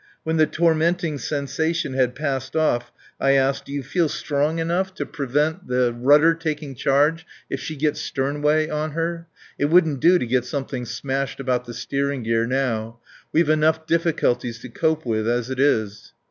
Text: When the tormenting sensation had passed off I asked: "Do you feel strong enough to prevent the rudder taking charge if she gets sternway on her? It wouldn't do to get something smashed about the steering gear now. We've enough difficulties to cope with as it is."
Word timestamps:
When 0.23 0.37
the 0.37 0.47
tormenting 0.47 1.19
sensation 1.19 1.93
had 1.93 2.15
passed 2.15 2.55
off 2.55 2.91
I 3.19 3.33
asked: 3.33 3.65
"Do 3.65 3.71
you 3.71 3.83
feel 3.83 4.09
strong 4.09 4.57
enough 4.57 4.95
to 4.95 5.05
prevent 5.05 5.67
the 5.67 5.93
rudder 5.93 6.33
taking 6.33 6.73
charge 6.73 7.23
if 7.51 7.59
she 7.59 7.75
gets 7.75 8.01
sternway 8.01 8.67
on 8.67 8.93
her? 8.93 9.27
It 9.59 9.65
wouldn't 9.65 9.99
do 9.99 10.17
to 10.17 10.25
get 10.25 10.45
something 10.45 10.85
smashed 10.87 11.39
about 11.39 11.65
the 11.65 11.75
steering 11.75 12.23
gear 12.23 12.47
now. 12.47 12.97
We've 13.31 13.47
enough 13.49 13.85
difficulties 13.85 14.57
to 14.61 14.69
cope 14.69 15.05
with 15.05 15.29
as 15.29 15.51
it 15.51 15.59
is." 15.59 16.13